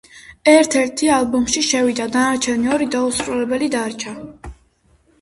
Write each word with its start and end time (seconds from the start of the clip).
ერთ-ერთი 0.53 1.09
ალბომში 1.17 1.63
შევიდა, 1.69 2.09
დანარჩენი 2.17 2.75
ორი 2.79 2.91
დაუსრულებელი 2.99 3.73
დარჩა. 3.79 4.21